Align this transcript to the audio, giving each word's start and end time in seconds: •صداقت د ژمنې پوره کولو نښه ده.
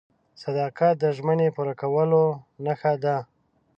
•صداقت 0.43 0.93
د 0.99 1.03
ژمنې 1.17 1.47
پوره 1.55 1.73
کولو 1.81 2.23
نښه 2.65 2.93
ده. 3.03 3.17